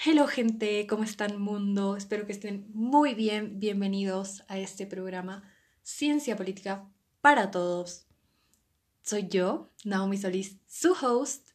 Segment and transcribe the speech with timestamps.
[0.00, 1.96] Hello gente, ¿cómo están mundo?
[1.96, 3.58] Espero que estén muy bien.
[3.58, 5.42] Bienvenidos a este programa
[5.82, 6.88] Ciencia Política
[7.20, 8.06] para Todos.
[9.02, 11.48] Soy yo, Naomi Solís, su host,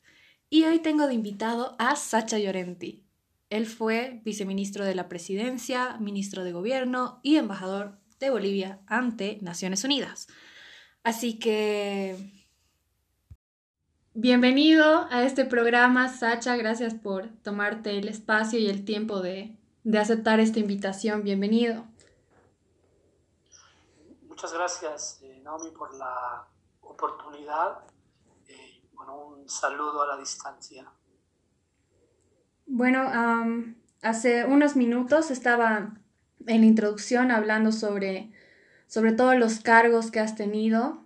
[0.50, 3.06] y hoy tengo de invitado a Sacha Llorenti.
[3.50, 9.86] Él fue viceministro de la Presidencia, ministro de Gobierno y embajador de Bolivia ante Naciones
[9.86, 10.28] Unidas.
[11.02, 12.43] Así que
[14.16, 16.56] Bienvenido a este programa, Sacha.
[16.56, 19.58] Gracias por tomarte el espacio y el tiempo de,
[20.00, 21.24] aceptar esta invitación.
[21.24, 21.84] Bienvenido.
[24.28, 26.46] Muchas gracias, eh, Naomi, por la
[26.82, 27.80] oportunidad.
[28.48, 30.86] Eh, bueno, un saludo a la distancia.
[32.68, 33.10] Bueno,
[34.04, 35.98] hace unos minutos estaba
[36.46, 38.32] en la introducción hablando sobre,
[38.86, 41.03] sobre todos los cargos que has tenido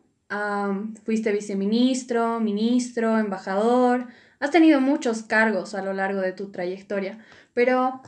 [1.05, 4.07] fuiste viceministro, ministro, embajador,
[4.39, 7.23] has tenido muchos cargos a lo largo de tu trayectoria,
[7.53, 8.01] pero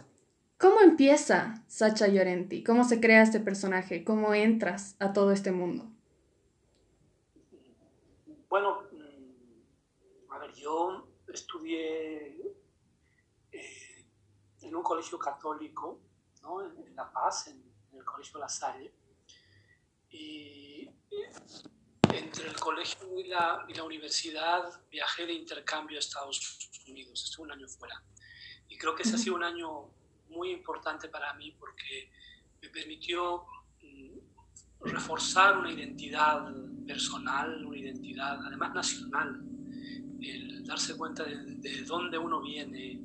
[0.58, 2.64] ¿cómo empieza Sacha Llorenti?
[2.64, 4.04] ¿Cómo se crea este personaje?
[4.04, 5.90] ¿Cómo entras a todo este mundo?
[8.50, 12.54] Bueno, mm, a ver, yo estudié
[13.52, 14.06] eh,
[14.62, 16.00] en un colegio católico,
[16.42, 16.64] ¿no?
[16.64, 17.64] en, La Paz, en,
[17.98, 18.92] el colegio La Salle,
[20.10, 20.90] y
[22.14, 26.58] entre el colegio y la, y la, universidad viajé de intercambio a Estados
[26.88, 28.02] Unidos, estuve un año fuera.
[28.68, 29.90] Y creo que ese ha sido un año
[30.30, 32.12] muy importante para mí porque
[32.62, 33.46] me permitió
[33.82, 34.18] mm,
[34.82, 36.54] reforzar una identidad
[36.86, 39.42] personal, una identidad además nacional.
[40.22, 43.00] El darse cuenta de, dónde uno viene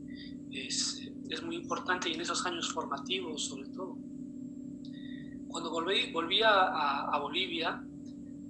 [0.50, 3.96] es, es, muy importante y en esos años formativos sobre todo.
[5.48, 7.80] Cuando volví, volví a, a Bolivia,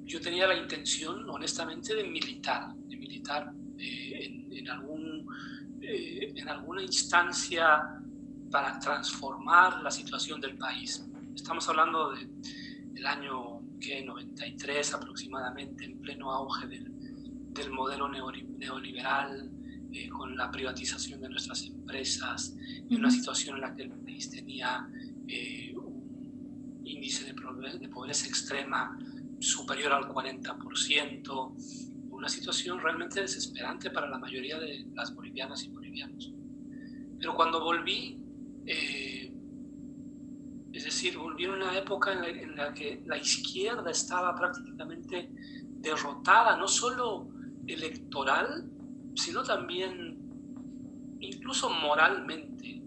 [0.06, 5.26] yo tenía la intención, honestamente, de militar, de militar eh, en, algún,
[5.80, 8.00] eh, en alguna instancia
[8.50, 11.04] para transformar la situación del país.
[11.34, 12.28] Estamos hablando de,
[12.92, 16.92] del año que 93 aproximadamente, en pleno auge del,
[17.52, 19.50] del modelo neoliberal,
[19.92, 22.54] eh, con la privatización de nuestras empresas,
[22.90, 24.86] en una situación en la que el país tenía
[25.76, 28.98] un índice de, de pobreza extrema
[29.44, 31.54] superior al 40%,
[32.10, 36.32] una situación realmente desesperante para la mayoría de las bolivianas y bolivianos.
[37.18, 38.18] Pero cuando volví,
[38.66, 39.32] eh,
[40.72, 45.30] es decir, volví en una época en la, que la izquierda estaba prácticamente
[45.80, 47.28] derrotada, no solo
[47.66, 48.70] electoral,
[49.14, 50.18] sino también
[51.20, 52.82] incluso moralmente,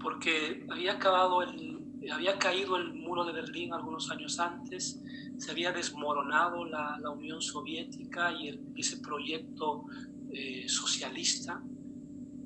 [0.00, 1.78] porque había, acabado el,
[2.10, 5.02] había caído el muro de Berlín algunos años antes,
[5.38, 9.84] se había desmoronado la, la Unión Soviética y el, ese proyecto
[10.30, 11.62] eh, socialista.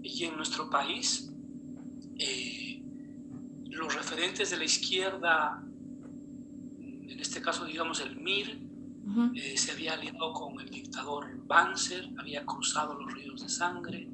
[0.03, 1.33] Y en nuestro país,
[2.19, 2.81] eh,
[3.71, 5.65] los referentes de la izquierda,
[6.79, 8.61] en este caso digamos el MIR,
[9.35, 14.09] eh, se había aliado con el dictador Banzer, había cruzado los ríos de sangre.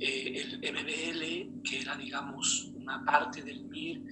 [0.00, 4.02] el MBL, que era digamos una parte del MIR,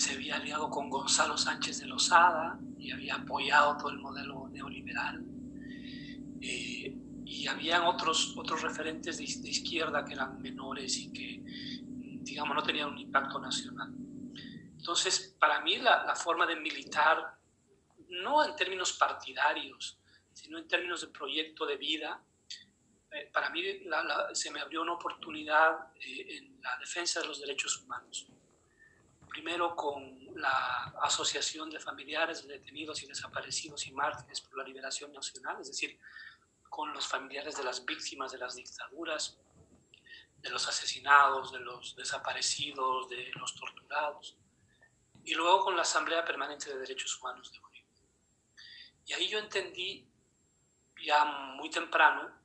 [0.00, 5.22] se había aliado con Gonzalo Sánchez de Lozada y había apoyado todo el modelo neoliberal.
[6.40, 6.96] Eh,
[7.26, 11.42] y habían otros, otros referentes de, izquierda que eran menores y que,
[12.22, 13.92] digamos, no tenían un impacto nacional.
[14.78, 17.36] Entonces, para mí la, forma de militar,
[18.08, 19.98] no en términos partidarios,
[20.32, 22.22] sino en términos de proyecto de vida,
[23.12, 23.62] eh, para mí
[24.32, 28.26] se me abrió una oportunidad eh, en la defensa de los derechos humanos
[29.30, 35.12] primero con la Asociación de Familiares de Detenidos y Desaparecidos y Mártires por la Liberación
[35.12, 35.98] Nacional, es decir,
[36.68, 39.38] con los familiares de las víctimas de las dictaduras,
[40.38, 44.36] de los asesinados, de los desaparecidos, de los torturados,
[45.24, 47.84] y luego con la Asamblea Permanente de Derechos Humanos de Bolivia.
[49.06, 50.08] Y ahí yo entendí
[51.04, 52.38] ya muy temprano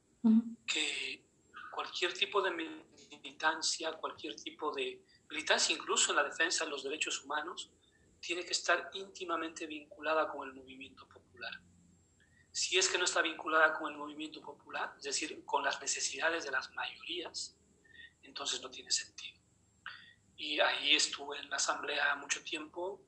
[0.65, 1.23] que
[1.71, 7.23] cualquier tipo de militancia, cualquier tipo de militancia incluso en la defensa de los derechos
[7.23, 7.69] humanos,
[8.19, 11.53] tiene que estar íntimamente vinculada con el movimiento popular.
[12.51, 16.45] Si es que no está vinculada con el movimiento popular, es decir, con las necesidades
[16.45, 17.55] de las mayorías,
[18.23, 19.37] entonces no tiene sentido.
[20.37, 23.01] Y ahí estuve en la Asamblea mucho tiempo,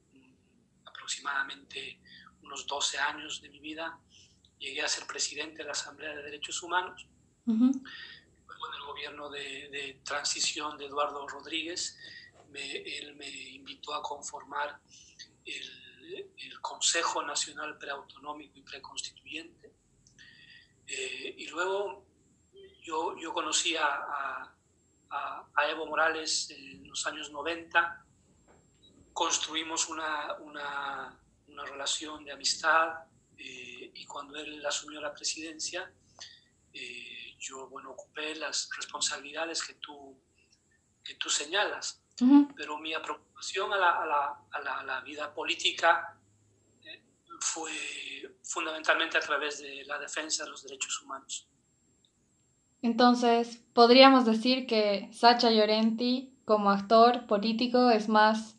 [0.86, 2.00] aproximadamente
[2.42, 4.00] unos 12 años de mi vida.
[4.60, 7.08] Llegué a ser presidente de la Asamblea de Derechos Humanos.
[8.48, 11.98] Luego en el gobierno de, de transición de Eduardo Rodríguez
[12.58, 14.80] él me invitó a conformar
[15.46, 19.74] el, el Consejo Nacional Preautonómico y Preconstituyente.
[20.88, 22.06] Eh, y luego
[22.82, 24.54] yo, yo conocí a,
[25.10, 28.06] a, Evo Morales en los años 90,
[29.12, 33.00] construimos una, una, una relación de amistad
[33.38, 35.92] eh, y cuando él asumió la presidencia,
[36.72, 40.20] eh, yo bueno, ocupé las responsabilidades que tú,
[41.04, 42.04] que tú señalas.
[42.56, 46.18] Pero mi aproximación a la, a la, a la, vida política
[46.84, 47.04] eh,
[47.40, 47.72] fue
[48.44, 51.48] fundamentalmente a través de la defensa de los derechos humanos.
[52.82, 58.56] Entonces, podríamos decir que Sacha Llorenti, como actor político, es más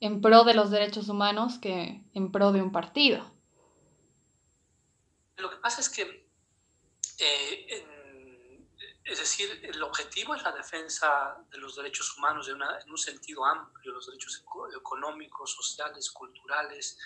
[0.00, 3.24] en pro de los derechos humanos que en pro de un partido.
[5.36, 6.28] Lo que pasa es que,
[7.20, 7.84] eh,
[9.08, 13.92] es decir, el objetivo es la defensa de los derechos humanos en un sentido amplio,
[13.92, 14.44] los derechos
[14.76, 16.98] económicos, sociales, culturales,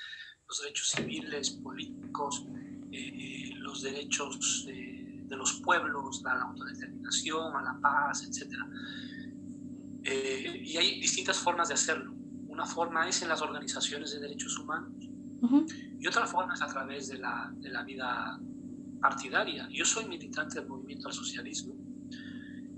[0.48, 2.44] los derechos civiles, políticos,
[2.90, 5.00] eh, los derechos de,
[5.30, 8.52] los pueblos, a la autodeterminación, a la paz, etc.
[10.04, 12.12] Eh, y hay distintas formas de hacerlo.
[12.48, 14.92] Una forma es en las organizaciones de derechos humanos,
[15.98, 18.38] y otra forma es a través de la, de la vida
[19.00, 19.68] partidaria.
[19.70, 21.74] Yo soy militante del movimiento al socialismo,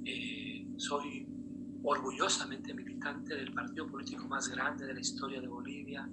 [0.05, 1.27] eh, soy
[1.83, 6.09] orgullosamente militante del partido político más grande de la historia de Bolivia,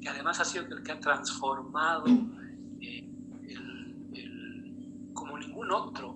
[0.00, 2.06] que además ha sido el que ha transformado
[2.80, 3.08] eh,
[5.12, 6.14] como ningún otro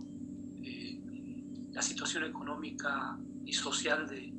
[0.63, 0.99] eh,
[1.73, 4.33] la situación económica y social de,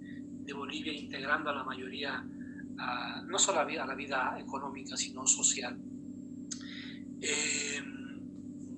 [0.44, 2.26] de Bolivia, integrando a la mayoría
[3.26, 5.78] no solo a la, vida, la vida económica, sino social.
[7.22, 7.82] Eh,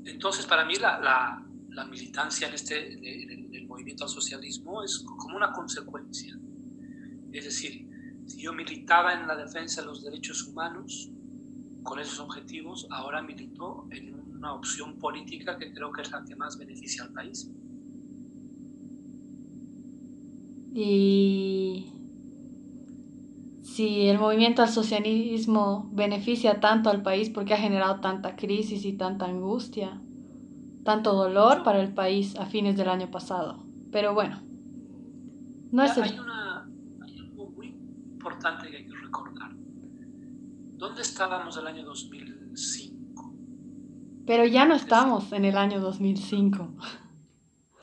[0.05, 1.45] entonces, para mí la, la,
[1.89, 6.37] militancia en este, del movimiento al socialismo es como una consecuencia.
[7.31, 7.87] Es decir,
[8.25, 11.09] si yo militaba en la defensa de los derechos humanos
[11.83, 16.35] con esos objetivos, ahora milito en una opción política que creo que es la que
[16.35, 17.49] más beneficia al país.
[20.73, 21.91] Y
[23.61, 28.93] si el movimiento al socialismo beneficia tanto al país porque ha generado tanta crisis y
[28.93, 30.01] tanta angustia,
[30.83, 33.63] tanto dolor para el país a fines del año pasado.
[33.91, 34.41] Pero bueno,
[35.71, 36.67] no es hay, una,
[37.01, 39.51] hay algo muy importante que hay que recordar.
[39.53, 43.33] ¿Dónde estábamos el año 2005?
[44.25, 46.75] Pero ya no estamos en el año 2005.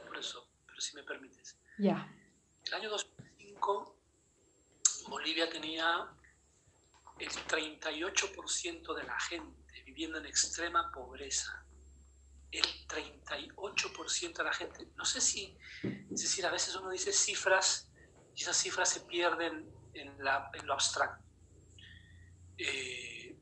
[0.06, 1.58] Por eso, pero si me permites.
[1.78, 2.08] Ya.
[2.66, 3.98] El año 2005
[5.08, 6.06] Bolivia tenía
[7.18, 11.64] el 38% de la gente viviendo en extrema pobreza.
[12.50, 14.88] El 38% de la gente.
[14.96, 17.90] No sé si, es decir, a veces uno dice cifras
[18.34, 21.24] y esas cifras se pierden en, lo abstracto.
[22.56, 23.36] Eh,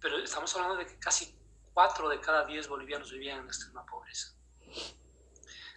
[0.00, 1.36] pero estamos hablando de que casi
[1.72, 4.34] 4 de cada 10 bolivianos vivían en extrema pobreza.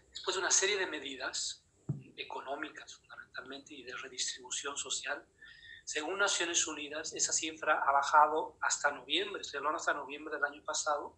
[0.10, 1.64] Después de una serie de medidas
[2.16, 3.00] económicas,
[3.70, 5.26] y de redistribución social.
[5.84, 10.64] Según Naciones Unidas, esa cifra ha bajado hasta noviembre, estoy hablando hasta noviembre del año
[10.64, 11.18] pasado,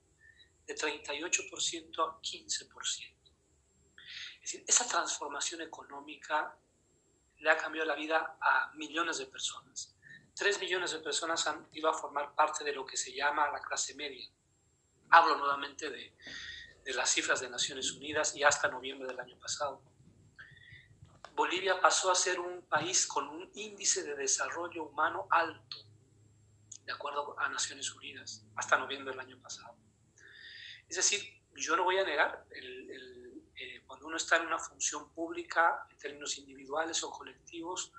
[0.70, 3.20] de 38% a 15%.
[4.36, 6.56] Es decir, esa transformación económica
[7.40, 9.96] le ha cambiado la vida a millones de personas.
[10.36, 13.62] Tres millones de personas han ido a formar parte de lo que se llama la
[13.62, 14.30] clase media.
[15.10, 16.16] Hablo nuevamente de,
[16.84, 19.82] de las cifras de Naciones Unidas y hasta noviembre del año pasado.
[21.34, 25.78] Bolivia pasó a ser un país con un índice de desarrollo humano alto,
[26.84, 29.79] de acuerdo a Naciones Unidas, hasta noviembre del año pasado.
[30.90, 31.22] Es decir,
[31.56, 36.38] yo no voy a negar, eh, cuando uno está en una función pública, en términos
[36.38, 37.92] individuales o colectivos,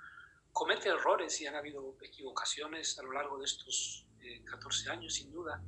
[0.52, 4.06] comete errores y han habido equivocaciones a lo largo de estos
[4.50, 5.62] 14 eh, años, sin duda,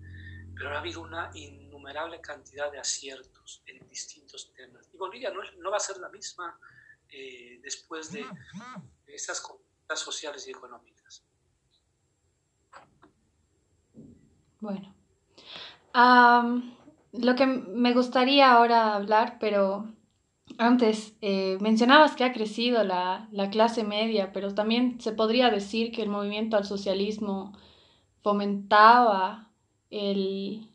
[0.54, 4.88] pero ha habido una innumerable cantidad de aciertos en distintos temas.
[4.92, 6.58] Y Bolivia no, no va a ser la misma
[7.14, 8.24] eh, después de,
[9.06, 11.22] esas conductas sociales y económicas.
[14.60, 14.94] Bueno,
[17.12, 19.92] lo que me gustaría ahora hablar, pero
[20.58, 25.92] antes eh, mencionabas que ha crecido la, la, clase media, pero también se podría decir
[25.92, 27.52] que el movimiento al socialismo
[28.22, 29.50] fomentaba
[29.90, 30.68] el,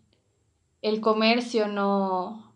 [0.82, 2.54] el comercio no,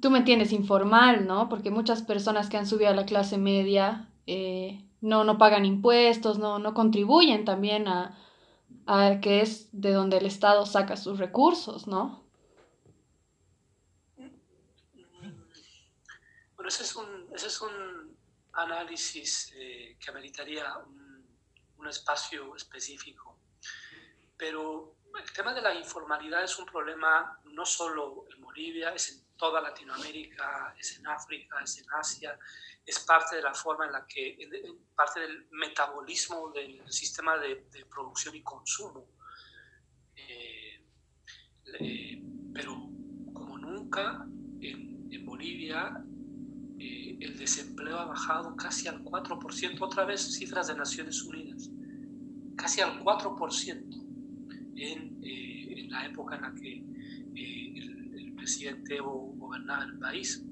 [0.00, 1.48] tú me entiendes, informal, ¿no?
[1.48, 6.38] Porque muchas personas que han subido a la clase media eh, no, no pagan impuestos,
[6.38, 8.18] no, no contribuyen también a,
[8.86, 12.23] a que es de donde el Estado saca sus recursos, ¿no?
[16.64, 18.16] Bueno, ese es un, ese es un
[18.54, 21.28] análisis eh, que ameritaría un,
[21.76, 23.38] un, espacio específico.
[24.34, 29.36] Pero el tema de la informalidad es un problema no solo en Bolivia, es en
[29.36, 32.38] toda Latinoamérica, es en África, es en Asia,
[32.86, 34.38] es parte de la forma en la que,
[34.96, 39.06] parte del metabolismo del sistema de, producción y consumo.
[40.16, 40.82] Eh,
[41.78, 42.22] eh,
[42.54, 42.72] pero
[43.34, 44.26] como nunca,
[44.62, 46.02] en, en Bolivia
[46.84, 51.70] eh, el desempleo ha bajado casi al 4%, otra vez cifras de Naciones Unidas,
[52.56, 54.04] casi al 4%
[54.76, 56.84] en, en la época en la que
[57.34, 60.44] el, presidente gobernaba el país.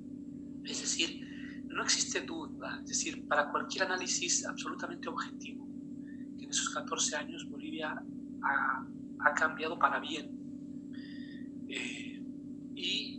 [0.64, 1.20] Es decir,
[1.66, 5.68] no existe duda, es decir, para cualquier análisis absolutamente objetivo,
[6.38, 8.02] que en esos 14 años Bolivia
[8.42, 8.86] ha,
[9.18, 10.30] ha cambiado para bien.
[11.68, 12.22] Eh,
[12.74, 13.11] y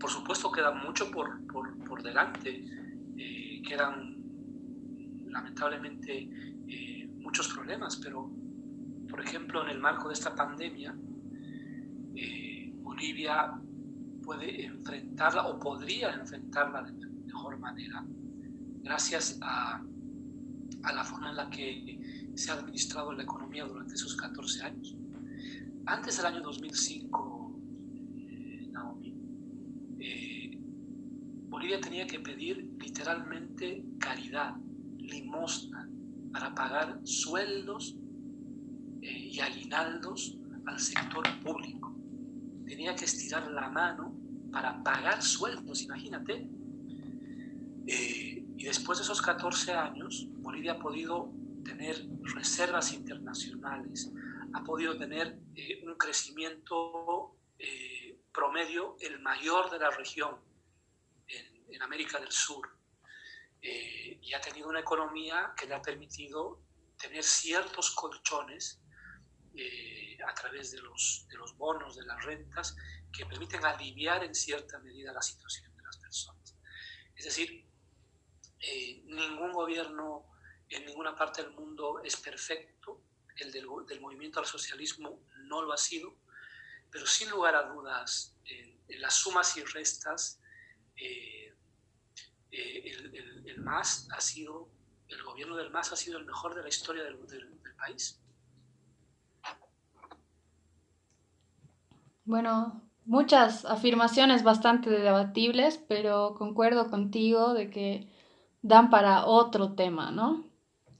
[0.00, 2.64] por supuesto queda mucho por, por, por delante,
[3.16, 4.16] eh, quedan
[5.26, 6.28] lamentablemente
[6.66, 8.30] eh, muchos problemas, pero
[9.08, 10.96] por ejemplo en el marco de esta pandemia,
[12.82, 13.54] Bolivia
[14.22, 18.04] puede enfrentarla o podría enfrentarla de mejor manera,
[18.82, 19.82] gracias a,
[20.82, 24.94] a la forma en la que se ha administrado la economía durante esos 14 años.
[25.86, 27.29] Antes del año 2005, eh, Naomi,
[30.00, 30.50] eh,
[31.48, 34.56] Bolivia tenía que pedir literalmente caridad,
[34.98, 35.88] limosna,
[36.32, 37.96] para pagar sueldos
[39.02, 41.94] eh, y aguinaldos al sector público.
[42.66, 44.14] Tenía que estirar la mano
[44.50, 46.48] para pagar sueldos, imagínate,
[47.86, 51.32] eh, y después de esos 14 años, Bolivia ha podido
[51.64, 54.12] tener reservas internacionales,
[54.52, 55.38] ha podido tener
[55.86, 57.36] un crecimiento
[58.32, 60.40] promedio el mayor de la región
[61.26, 62.68] en, América del Sur.
[63.62, 66.60] y ha tenido una economía que le ha permitido
[66.98, 68.80] tener ciertos colchones
[70.26, 72.76] a través de los, de los bonos, de las rentas,
[73.12, 76.56] que permiten aliviar en cierta medida la situación de las personas.
[77.14, 77.66] Es decir,
[78.60, 80.26] eh, ningún gobierno
[80.68, 83.02] en ninguna parte del mundo es perfecto,
[83.36, 83.66] el del,
[84.00, 86.16] movimiento al socialismo no lo ha sido,
[86.90, 90.40] pero sin lugar a dudas, en, las sumas y restas,
[90.96, 91.54] eh,
[92.50, 92.92] eh,
[93.46, 94.68] el, ha sido,
[95.08, 98.20] el gobierno del MAS ha sido el mejor de la historia del, del país.
[102.24, 108.08] Bueno, muchas afirmaciones bastante debatibles, pero concuerdo contigo de que
[108.62, 110.44] dan para otro tema, ¿no?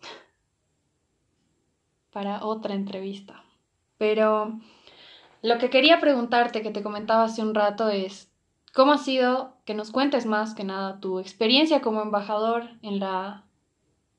[2.12, 3.44] Para otra entrevista.
[3.99, 4.61] Pero
[5.42, 8.30] lo que quería preguntarte, que te comentaba hace un rato, es,
[8.75, 13.47] ¿cómo ha sido que nos cuentes más que nada tu experiencia como embajador en la,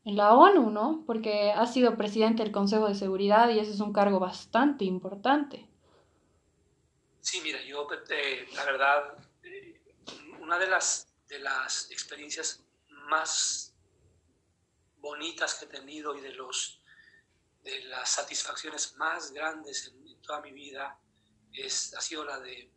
[0.04, 1.04] en la ONU, ¿no?
[1.06, 5.68] Porque has sido presidente del Consejo de Seguridad y ese es un cargo bastante importante.
[7.22, 9.14] Sí, mira, yo, eh, la verdad,
[9.44, 9.80] eh,
[10.40, 12.64] una de las, de las experiencias
[13.10, 13.76] más
[14.98, 16.82] bonitas que he tenido y de, los,
[17.64, 21.01] de las satisfacciones más grandes en, toda mi vida
[21.54, 22.72] es, ha sido la de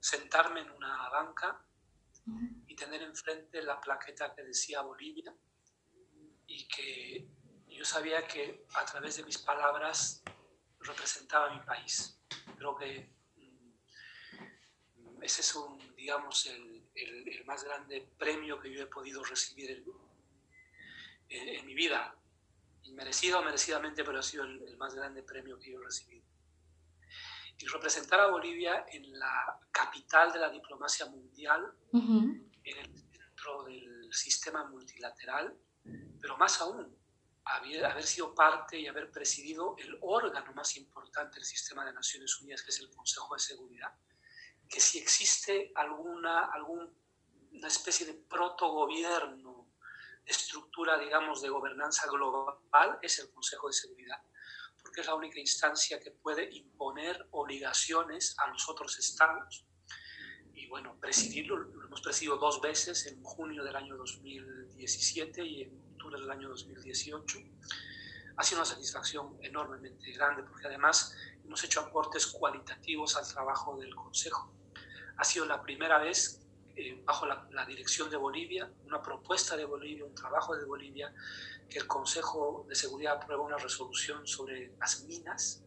[0.00, 1.64] sentarme en una banca
[2.66, 5.34] y tener enfrente la plaqueta que decía Bolivia
[6.46, 7.28] y que
[7.68, 10.22] yo sabía que a través de mis palabras
[10.80, 12.18] representaba mi país.
[12.56, 18.86] Creo que mm, ese es un, digamos, el, el, más grande premio que yo he
[18.86, 19.84] podido recibir
[21.28, 22.16] en, mi vida.
[22.84, 26.24] Inmerecido o merecidamente, pero ha sido el, más grande premio que yo he recibido.
[27.58, 34.12] Y representar a Bolivia en la capital de la diplomacia mundial, en el centro del
[34.12, 35.56] sistema multilateral,
[36.20, 36.96] pero más aún,
[37.44, 42.40] haber, haber, sido parte y haber presidido el órgano más importante del sistema de Naciones
[42.40, 43.92] Unidas, que es el Consejo de Seguridad,
[44.68, 46.90] que si existe alguna, alguna
[47.66, 49.70] especie de protogobierno,
[50.24, 54.22] estructura, digamos, de gobernanza global, es el Consejo de Seguridad,
[54.94, 59.66] porque es la única instancia que puede imponer obligaciones a los otros estados.
[60.52, 65.82] Y bueno, presidirlo, lo hemos presidido dos veces, en junio del año 2017 y en
[65.94, 67.38] octubre del año 2018.
[68.36, 71.12] Ha sido una satisfacción enormemente grande, porque además
[71.44, 74.54] hemos hecho aportes cualitativos al trabajo del Consejo.
[75.16, 76.40] Ha sido la primera vez,
[76.76, 81.12] eh, bajo la, dirección de Bolivia, una propuesta de Bolivia, un trabajo de Bolivia,
[81.78, 85.62] el Consejo de Seguridad aprueba una resolución sobre las minas,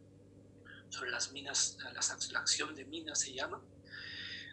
[0.90, 1.92] sobre las minas, la,
[2.32, 3.62] la acción de minas se llama.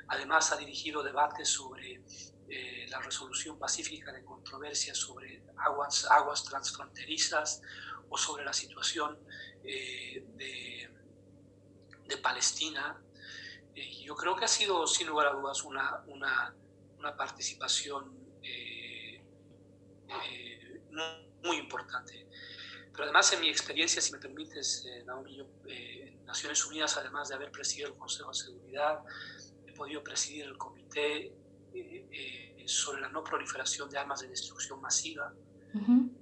[0.09, 2.03] Además ha dirigido debates sobre
[2.49, 7.63] eh, la resolución pacífica de controversias sobre aguas, aguas transfronterizas
[8.09, 9.19] o sobre la situación
[9.63, 10.95] eh, de
[12.07, 13.01] de Palestina,
[14.03, 16.55] yo creo que ha sido, sin lugar a dudas, una, una,
[16.99, 18.13] una participación
[21.45, 22.29] muy importante.
[22.93, 27.35] Pero además, en mi experiencia, si me permites, Naomi, yo, en Naciones Unidas, además de
[27.35, 29.01] haber presidido el Consejo de Seguridad,
[29.67, 31.35] he podido presidir el Comité
[32.67, 35.35] sobre la no proliferación de armas de destrucción masiva.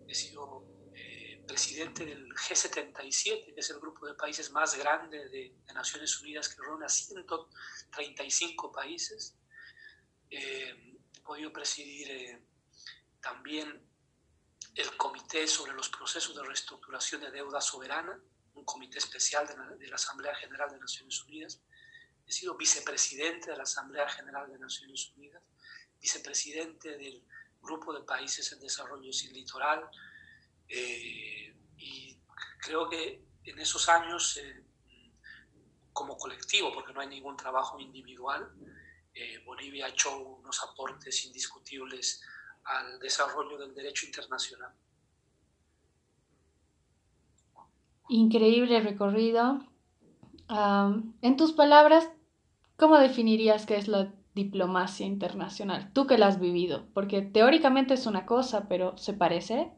[0.09, 0.65] He sido
[0.95, 6.49] eh, presidente del G77, que es el grupo de países más grande de, Naciones Unidas,
[6.49, 9.37] que reúne a 135 países.
[10.31, 12.47] Eh, he podido presidir eh,
[13.21, 13.83] también
[14.75, 18.19] el Comité sobre los procesos de reestructuración de deuda soberana,
[18.55, 21.61] un comité especial de la, de la Asamblea General de Naciones Unidas.
[22.27, 25.43] He sido vicepresidente de la Asamblea General de Naciones Unidas
[26.03, 27.23] vicepresidente del
[27.63, 29.89] Grupo de Países en Desarrollo Sin Litoral.
[30.69, 32.19] Eh, y
[32.59, 34.65] creo que en esos años, eh,
[35.93, 38.53] como colectivo, porque no hay ningún trabajo individual,
[39.15, 42.21] eh, Bolivia ha hecho unos aportes indiscutibles
[42.65, 44.73] al desarrollo del derecho internacional.
[48.09, 49.67] Increíble recorrido.
[50.49, 52.09] en tus palabras,
[52.77, 55.93] ¿cómo definirías qué es la diplomacia internacional?
[55.95, 59.73] Tú que la has vivido, porque teóricamente es una cosa, pero ¿se parece?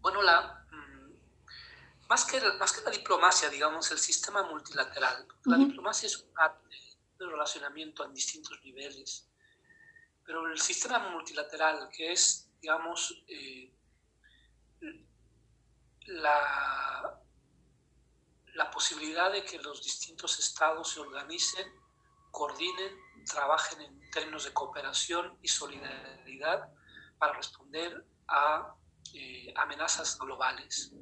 [0.00, 5.26] Bueno, la, mm, más, que, más que la diplomacia, digamos, el sistema multilateral.
[5.44, 6.76] La diplomacia es un arte
[7.18, 9.30] de relacionamiento en distintos niveles,
[10.24, 13.72] pero el sistema multilateral, que es, digamos, eh,
[16.06, 17.20] la,
[18.54, 21.84] la posibilidad de que los distintos estados se organicen
[22.34, 22.98] coordinen,
[23.30, 26.68] trabajen en términos de cooperación y solidaridad
[27.16, 28.74] para responder a
[29.14, 30.92] eh, amenazas globales.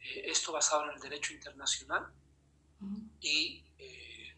[0.00, 2.12] Eh, esto basado en el derecho internacional
[3.20, 4.36] y eh,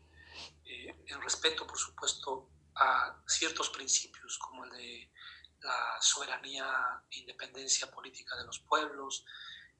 [1.07, 5.13] en respeto, por supuesto, a ciertos principios como el de
[5.61, 9.25] la soberanía e independencia política de los pueblos,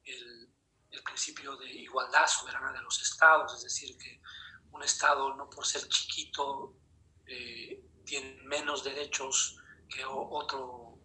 [0.03, 0.49] el,
[1.03, 4.21] principio de igualdad soberana de los estados, es decir, que
[4.71, 6.75] un Estado, no por ser chiquito,
[7.25, 9.57] eh, tiene menos derechos
[9.87, 10.99] que otro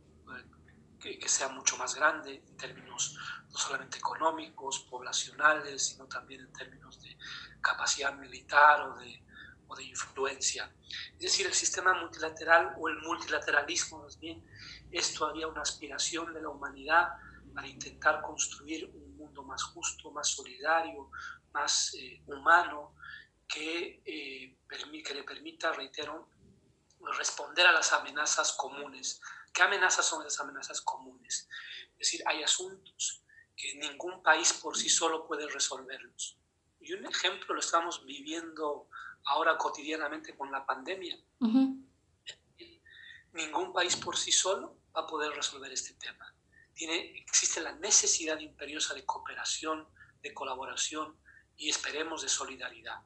[1.04, 3.16] eh, que, sea mucho más grande en términos
[3.50, 7.16] no solamente económicos, poblacionales, sino también en términos de
[7.60, 9.23] capacidad militar o de,
[9.66, 10.72] o de influencia.
[11.14, 14.44] Es decir, el sistema multilateral o el multilateralismo más bien
[14.90, 17.08] es todavía una aspiración de la humanidad
[17.54, 21.10] para intentar construir un mundo más justo, más solidario,
[21.52, 22.94] más eh, humano,
[23.46, 24.56] que, eh,
[25.04, 26.28] que le permita, reitero,
[27.16, 29.20] responder a las amenazas comunes.
[29.52, 31.48] ¿Qué amenazas son esas amenazas comunes?
[31.92, 33.22] Es decir, hay asuntos
[33.56, 36.38] que ningún país por sí solo puede resolverlos.
[36.80, 38.88] Y un ejemplo lo estamos viviendo
[39.24, 41.18] ahora cotidianamente con la pandemia.
[43.32, 46.32] Ningún país por sí solo va a poder resolver este tema.
[46.72, 49.88] Tiene, existe la necesidad imperiosa de cooperación,
[50.22, 51.16] de colaboración
[51.56, 53.00] y esperemos de solidaridad.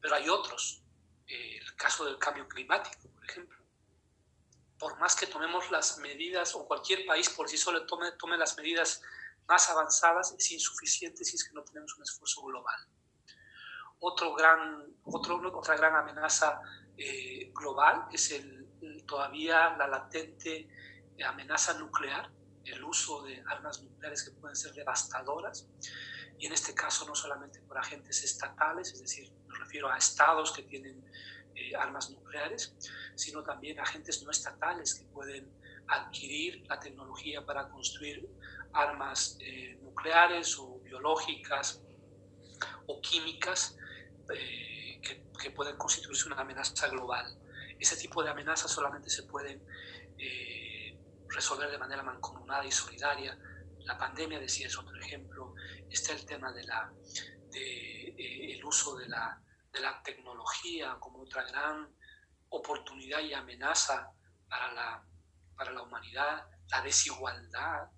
[0.00, 0.82] Pero hay otros,
[1.26, 3.58] eh, el caso del cambio climático, por ejemplo.
[4.78, 8.56] Por más que tomemos las medidas, o cualquier país por sí solo tome, tome las
[8.56, 9.02] medidas
[9.46, 12.86] más avanzadas, es insuficiente si es que no tenemos un esfuerzo global.
[14.00, 16.60] Otro gran, otro, otra gran amenaza
[16.96, 18.68] eh, global es el,
[19.06, 20.68] todavía la latente
[21.26, 22.30] amenaza nuclear,
[22.64, 25.68] el uso de armas nucleares que pueden ser devastadoras,
[26.38, 30.52] y en este caso no solamente por agentes estatales, es decir, me refiero a estados
[30.52, 31.04] que tienen
[31.54, 32.76] eh, armas nucleares,
[33.14, 35.52] sino también agentes no estatales que pueden
[35.86, 38.28] adquirir la tecnología para construir
[38.72, 41.82] armas eh, nucleares o biológicas
[42.86, 43.76] o químicas
[44.32, 47.38] eh, que, que, pueden constituirse una amenaza global.
[47.78, 49.64] Ese tipo de amenazas solamente se pueden
[51.28, 53.36] resolver de manera mancomunada y solidaria.
[53.80, 55.54] La pandemia, decía, es otro ejemplo.
[55.90, 56.92] Está el tema de la,
[57.50, 61.92] de, el uso de la de la tecnología como otra gran
[62.48, 64.08] oportunidad y amenaza
[64.48, 65.04] para la,
[65.56, 67.90] para la humanidad, la desigualdad,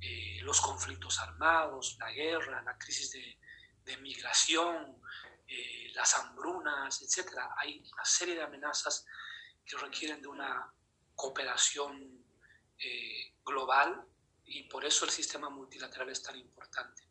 [0.00, 3.38] eh, los conflictos armados, la guerra, la crisis de,
[3.84, 4.98] de migración,
[5.46, 7.38] eh, las hambrunas, etc.
[7.58, 9.06] Hay una serie de amenazas
[9.64, 10.72] que requieren de una
[11.14, 12.24] cooperación
[12.78, 14.04] eh, global
[14.44, 17.02] y por eso el sistema multilateral es tan importante.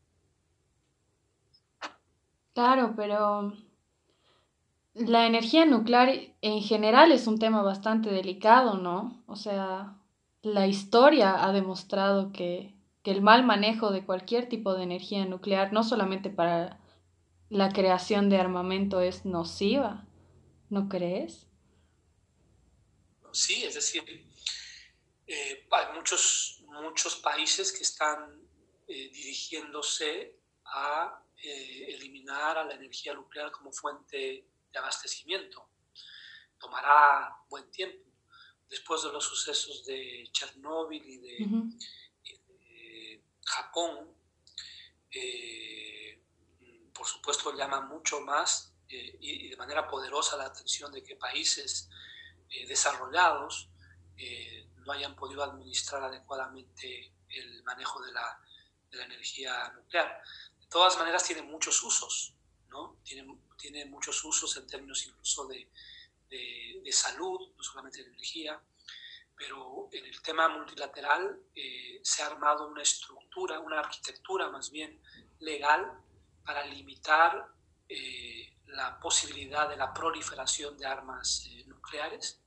[2.54, 3.54] Claro, pero
[4.94, 6.10] la energía nuclear
[6.42, 9.24] en general es un tema bastante delicado, ¿no?
[9.26, 9.98] O sea,
[10.44, 15.84] la historia ha demostrado que, el mal manejo de cualquier tipo de energía nuclear, no
[15.84, 16.80] solamente para
[17.54, 20.08] la creación de armamento es nociva,
[20.72, 21.46] ¿no crees?
[23.32, 24.04] Sí, es decir,
[25.28, 28.42] eh, hay muchos, muchos países que están
[28.88, 35.70] eh, dirigiéndose a eh, eliminar a la energía nuclear como fuente de abastecimiento.
[36.58, 38.10] Tomará buen tiempo.
[38.68, 41.82] Después de los sucesos de Chernóbil y de,
[43.46, 44.10] Japón,
[46.94, 51.90] por supuesto llama mucho más y de manera poderosa la atención de que países
[52.68, 53.70] desarrollados
[54.86, 58.40] no hayan podido administrar adecuadamente el manejo de la,
[58.92, 60.22] de la energía nuclear.
[60.60, 62.34] De todas maneras, tiene muchos usos,
[62.70, 62.98] ¿no?
[63.04, 65.70] Tiene, tiene muchos usos en términos incluso de,
[66.30, 68.62] de, salud, no solamente de energía,
[69.36, 75.02] pero en el tema multilateral eh, se ha armado una estructura, una arquitectura más bien
[75.40, 75.92] legal
[76.46, 77.48] para limitar
[77.88, 82.44] eh, la posibilidad de la proliferación de armas eh, nucleares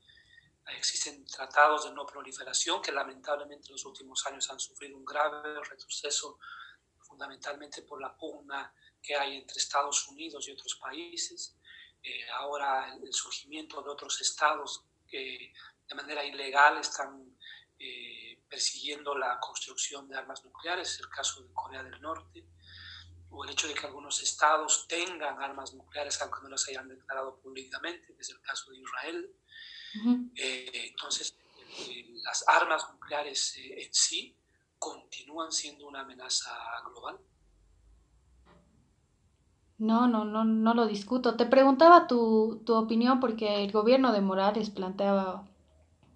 [0.75, 5.63] Existen tratados de no proliferación que lamentablemente en los últimos años han sufrido un grave
[5.63, 6.41] retroceso,
[7.03, 11.57] fundamentalmente por la pugna que hay entre Estados Unidos y otros países.
[12.03, 15.53] Eh, ahora el, surgimiento de otros estados que
[15.89, 17.39] de manera ilegal están
[17.79, 22.45] eh, persiguiendo la construcción de armas nucleares, es el caso de Corea del Norte,
[23.37, 27.37] o el hecho de que algunos estados tengan armas nucleares aunque no las hayan declarado
[27.37, 29.31] públicamente, que es el caso de Israel.
[30.35, 31.37] Eh, entonces,
[31.79, 34.37] eh, las armas nucleares eh, en sí
[34.79, 36.51] continúan siendo una amenaza
[36.87, 37.19] global.
[39.79, 41.37] No, no, no, no lo discuto.
[41.37, 45.47] Te preguntaba tu, tu opinión porque el gobierno de Morales planteaba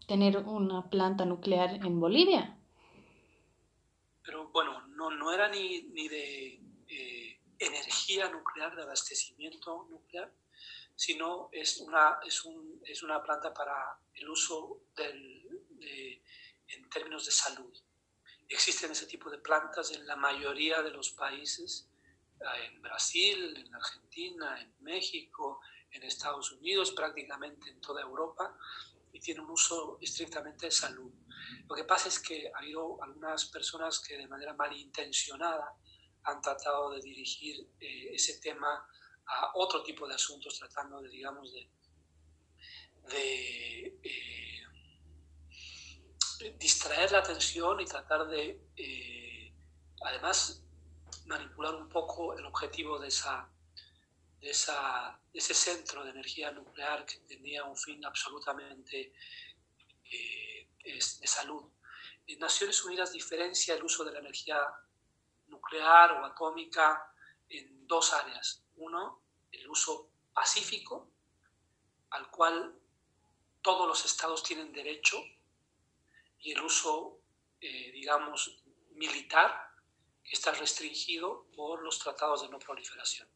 [0.07, 2.59] tener una planta nuclear en Bolivia.
[4.23, 6.60] Pero bueno, no, no era ni, ni de
[7.61, 10.33] energía nuclear, de abastecimiento nuclear,
[10.97, 15.49] sino es una, es, un, es una planta para el uso del,
[16.69, 17.73] en términos de salud.
[18.49, 21.89] Existen ese tipo de plantas en la mayoría de los países,
[22.65, 28.57] en Brasil, en Argentina, en México, en Estados Unidos, prácticamente en toda Europa,
[29.13, 31.13] y tiene un uso estrictamente de salud.
[31.69, 35.75] Lo que pasa es que ha habido algunas personas que de manera malintencionada
[36.25, 38.87] han tratado de dirigir eh, ese tema
[39.27, 41.69] a otro tipo de asuntos, tratando de, digamos, de,
[43.13, 44.67] eh,
[46.59, 49.53] distraer la atención y tratar de, eh,
[50.05, 50.63] además,
[51.27, 53.49] manipular un poco el objetivo de, esa,
[54.41, 59.13] de, esa, ese centro de energía nuclear que tenía un fin absolutamente
[60.05, 61.65] eh, de salud.
[62.27, 64.61] En Naciones Unidas diferencia el uso de la energía
[65.61, 67.13] nuclear o atómica
[67.49, 68.65] en dos áreas.
[68.77, 69.21] Uno,
[69.53, 71.11] el uso pacífico,
[72.11, 72.75] al cual
[73.63, 75.19] todos los estados tienen derecho,
[76.39, 77.19] y el uso,
[77.61, 79.69] eh, digamos, militar,
[80.25, 83.29] que está restringido por los tratados de no proliferación.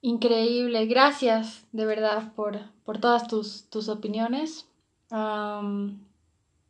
[0.00, 4.68] Increíble, gracias de verdad por, todas tus, tus opiniones,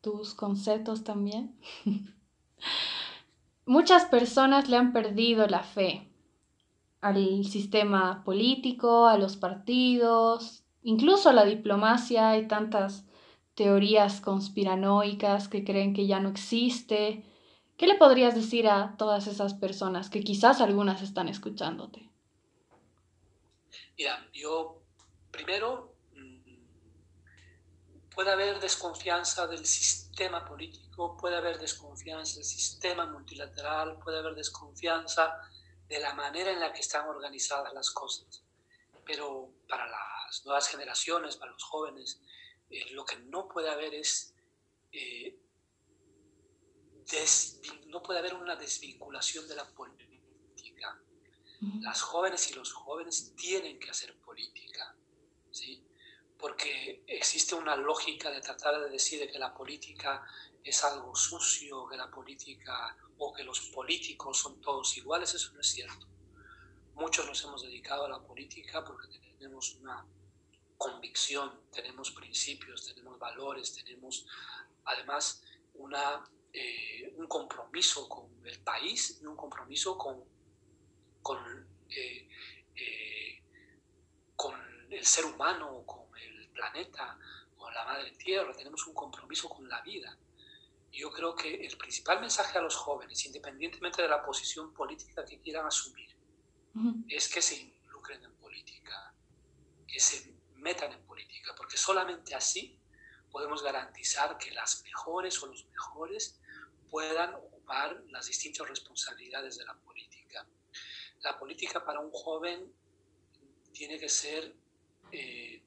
[0.06, 1.58] tus conceptos también.
[3.66, 6.08] Muchas personas le han perdido la fe
[7.00, 12.30] al sistema político, a los partidos, incluso a la diplomacia.
[12.30, 13.04] Hay tantas
[13.56, 17.24] teorías conspiranoicas que creen que ya no existe.
[17.76, 22.08] ¿Qué le podrías decir a todas esas personas que quizás algunas están escuchándote?
[23.98, 24.80] Mira, yo
[25.32, 25.95] primero
[28.16, 35.38] puede haber desconfianza del sistema político, puede haber desconfianza del sistema multilateral, puede haber desconfianza
[35.86, 38.42] de la manera en la que están organizadas las cosas.
[39.04, 42.22] Pero para las nuevas generaciones, para los jóvenes,
[42.70, 44.34] eh, lo que no puede haber es,
[44.92, 45.38] eh,
[47.88, 50.98] no puede haber una desvinculación de la política.
[51.82, 54.96] Las jóvenes y los jóvenes tienen que hacer política.
[55.50, 55.85] ¿sí?
[56.38, 60.26] Porque existe una lógica de tratar de decir que la política
[60.62, 65.60] es algo sucio, que la política o que los políticos son todos iguales, eso no
[65.60, 66.06] es cierto.
[66.94, 70.04] Muchos nos hemos dedicado a la política porque tenemos una
[70.76, 74.26] convicción, tenemos principios, tenemos valores, tenemos
[74.84, 75.42] además
[75.74, 80.24] una, eh, un compromiso con el país y un compromiso con,
[81.22, 81.38] con,
[81.88, 82.28] eh,
[82.74, 83.42] eh,
[84.34, 84.54] con
[84.90, 86.05] el ser humano, con
[86.56, 87.18] planeta,
[87.56, 90.16] con la madre tierra, tenemos un compromiso con la vida.
[90.92, 95.38] yo creo que el principal mensaje a los jóvenes, independientemente de la posición política que
[95.40, 96.10] quieran asumir,
[97.08, 99.14] es que se involucren en política,
[99.86, 102.78] que se metan en política, porque solamente así
[103.30, 106.40] podemos garantizar que las mejores o los mejores
[106.90, 110.46] puedan ocupar las distintas responsabilidades de la política.
[111.20, 112.72] La política para un joven
[113.72, 114.54] tiene que ser,
[115.12, 115.62] eh,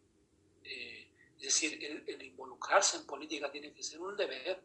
[0.63, 4.63] eh, es decir, el, involucrarse en política tiene que ser un deber.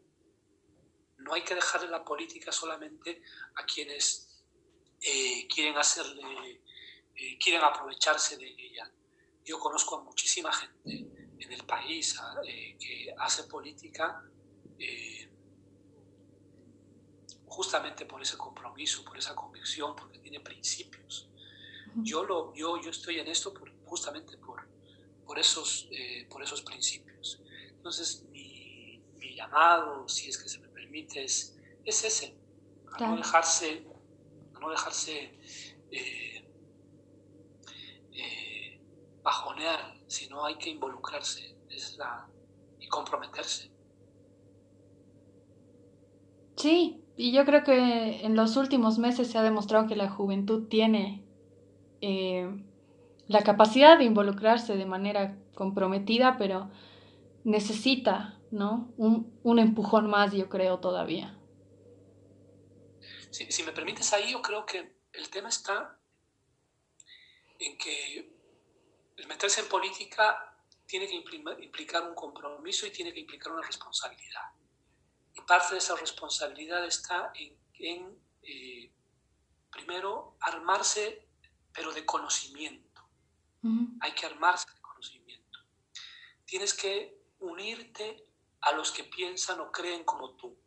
[1.18, 3.22] No hay que dejarle la política solamente
[3.54, 4.42] a quienes
[5.00, 6.61] eh, quieren hacerle,
[7.38, 8.90] quieren aprovecharse de ella.
[9.44, 11.07] Yo conozco a muchísima gente
[11.38, 12.18] en el país
[12.78, 14.22] que hace política
[17.54, 21.28] justamente por ese compromiso, por esa convicción, porque tiene principios.
[22.02, 24.63] Yo, lo, yo, yo estoy en esto por, justamente por,
[25.26, 27.42] por, esos, eh, por esos principios.
[27.70, 32.37] Entonces, mi, mi, llamado, si es que se me permite, es, es ese,
[32.92, 33.87] a no dejarse,
[34.54, 35.38] a no dejarse
[35.90, 36.48] eh,
[38.12, 38.80] eh,
[39.22, 42.28] bajonear, sino hay que involucrarse es la,
[42.78, 43.70] y comprometerse.
[46.56, 50.68] Sí, y yo creo que en los últimos meses se ha demostrado que la juventud
[50.68, 51.24] tiene
[52.00, 52.48] eh,
[53.26, 56.70] la capacidad de involucrarse de manera comprometida, pero
[57.44, 58.92] necesita ¿no?
[58.96, 61.38] un, un empujón más, yo creo, todavía.
[63.30, 65.98] si me permites ahí, yo creo que el tema está
[67.58, 68.34] en que
[69.16, 70.54] el meterse en política
[70.87, 74.42] tiene que implicar un compromiso y tiene que implicar una responsabilidad.
[75.34, 78.92] Y parte de esa responsabilidad está en, eh,
[79.70, 81.26] primero, armarse,
[81.72, 82.93] pero de conocimiento.
[84.00, 85.59] Hay que armarse de conocimiento.
[86.44, 88.27] Tienes que unirte
[88.61, 90.59] a los que piensan o creen como tú.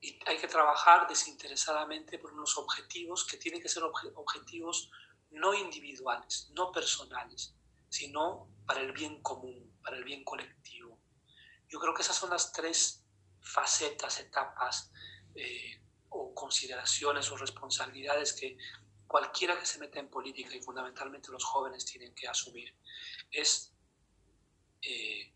[0.00, 4.90] Y hay que trabajar desinteresadamente por unos objetivos que tienen que ser objetivos
[5.30, 7.54] no individuales, no personales,
[7.88, 11.00] sino para el bien común, para el bien colectivo.
[11.68, 13.04] Yo creo que esas son las tres
[13.40, 14.92] facetas, etapas
[15.34, 18.56] eh, o consideraciones o responsabilidades que
[19.14, 22.74] cualquiera que se meta en política y fundamentalmente los jóvenes tienen que asumir.
[23.30, 23.72] Es
[24.82, 25.32] eh,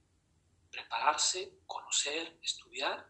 [0.68, 3.08] prepararse, conocer, estudiar,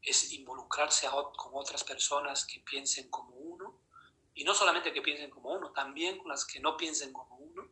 [0.00, 3.82] es involucrarse con otras personas que piensen como uno,
[4.32, 7.68] y no solamente que piensen como uno, también con las que no piensen como uno.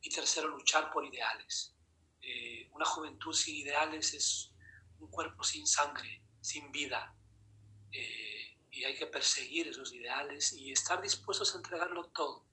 [0.00, 1.74] Y tercero, luchar por ideales.
[2.22, 4.52] Eh, una juventud sin ideales es
[5.00, 7.16] un cuerpo sin sangre, sin vida.
[7.90, 8.37] Eh,
[8.78, 12.44] y hay que perseguir esos ideales y estar dispuestos a entregarlo todo.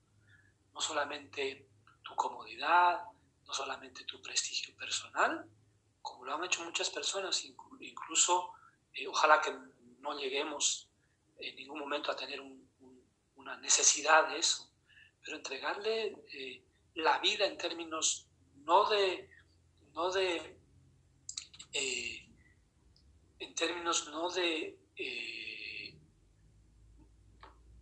[0.73, 1.67] No solamente
[2.01, 3.03] tu comodidad,
[3.45, 5.47] no solamente tu prestigio personal,
[6.01, 7.45] como lo han hecho muchas personas,
[7.79, 8.53] incluso
[8.93, 9.55] eh, ojalá que
[9.99, 10.89] no lleguemos
[11.37, 12.41] en ningún momento a tener
[13.35, 14.71] una necesidad de eso,
[15.23, 16.63] pero entregarle eh,
[16.95, 18.27] la vida en términos
[18.63, 19.29] no de,
[19.93, 20.57] no de
[23.37, 25.54] en términos no de eh,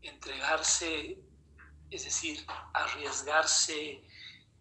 [0.04, 1.18] entregarse,
[1.90, 4.04] es decir, arriesgarse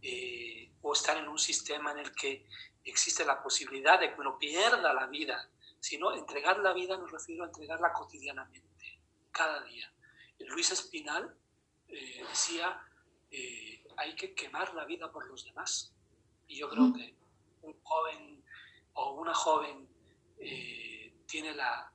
[0.00, 2.46] eh, o estar en un sistema en el que
[2.84, 7.44] existe la posibilidad de que uno pierda la vida, sino entregar la vida, me refiero
[7.44, 9.00] a entregarla cotidianamente,
[9.30, 9.92] cada día.
[10.38, 11.36] Luis Espinal
[11.88, 12.80] eh, decía,
[13.96, 15.94] hay que quemar la vida por los demás.
[16.46, 17.14] Y yo creo que
[17.62, 18.44] un joven
[18.94, 19.88] o una joven
[20.38, 21.92] eh, tiene la,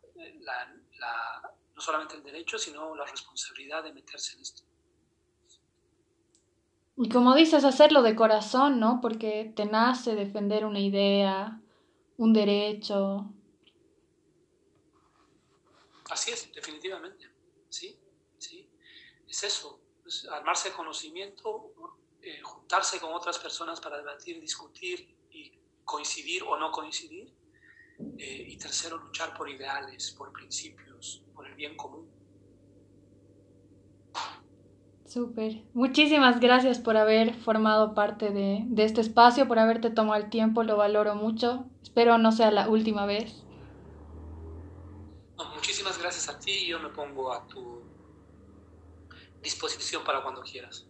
[1.77, 4.63] no solamente el derecho, sino la responsabilidad de meterse en esto.
[6.97, 8.99] Y como dices, hacerlo de corazón, ¿no?
[8.99, 11.61] Porque te nace defender una idea,
[12.17, 13.31] un derecho.
[16.09, 17.29] Así es, definitivamente.
[17.69, 17.95] Sí,
[18.39, 18.67] sí.
[19.27, 19.79] Es eso,
[20.31, 21.73] armarse de conocimiento,
[22.23, 25.51] eh, juntarse con otras personas para debatir, discutir y
[25.85, 27.31] coincidir o no coincidir
[28.17, 30.86] eh, y tercero, luchar por ideales, por principios,
[31.33, 32.07] por el bien común.
[35.05, 35.63] Súper.
[35.73, 40.63] Muchísimas gracias por haber formado parte de, de, este espacio, por haberte tomado el tiempo,
[40.63, 41.65] lo valoro mucho.
[41.81, 43.43] Espero no sea la última vez.
[45.55, 47.81] muchísimas gracias a ti yo me pongo a tu
[49.41, 50.87] disposición para cuando quieras.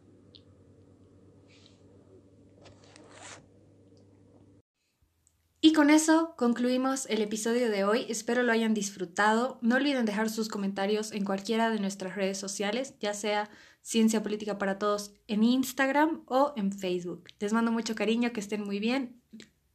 [5.60, 8.06] Y con eso concluimos el episodio de hoy.
[8.10, 9.58] Espero lo hayan disfrutado.
[9.62, 13.50] No olviden dejar sus comentarios en cualquiera de nuestras redes sociales, ya sea
[13.82, 17.30] Ciencia Política para Todos en Instagram o en Facebook.
[17.40, 19.20] Les mando mucho cariño, que estén muy bien.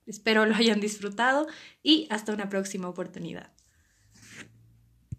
[0.07, 1.47] Espero lo hayan disfrutado
[1.83, 3.51] y hasta una próxima oportunidad.